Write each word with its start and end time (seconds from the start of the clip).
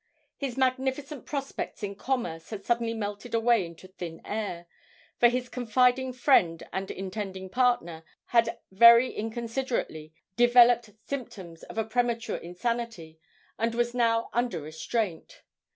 His 0.35 0.57
magnificent 0.57 1.27
prospects 1.27 1.83
in 1.83 1.93
commerce 1.93 2.49
had 2.49 2.65
suddenly 2.65 2.95
melted 2.95 3.35
away 3.35 3.63
into 3.63 3.87
thin 3.87 4.19
air, 4.25 4.65
for 5.19 5.29
his 5.29 5.47
confiding 5.47 6.11
friend 6.11 6.63
and 6.73 6.89
intending 6.89 7.49
partner 7.51 8.03
had 8.29 8.57
very 8.71 9.13
inconsiderately 9.13 10.11
developed 10.35 10.89
symptoms 11.05 11.61
of 11.61 11.77
a 11.77 11.83
premature 11.83 12.37
insanity, 12.37 13.19
and 13.59 13.75
was 13.75 13.93
now 13.93 14.31
'under 14.33 14.59
restraint.' 14.61 15.43